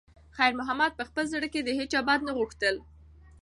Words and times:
خیر 0.37 0.53
محمد 0.59 0.91
په 0.95 1.03
خپل 1.09 1.25
زړه 1.33 1.47
کې 1.53 1.61
د 1.63 1.69
هیچا 1.79 1.99
بد 2.07 2.19
نه 2.27 2.31
غوښتل. 2.37 2.75